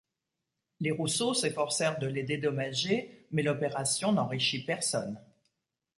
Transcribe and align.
Les 0.79 0.89
Rousseau 0.89 1.35
s'efforcèrent 1.35 1.99
de 1.99 2.07
les 2.07 2.23
dédommager, 2.23 3.27
mais 3.29 3.43
l'opération 3.43 4.11
n'enrichit 4.11 4.65
personne. 4.65 5.19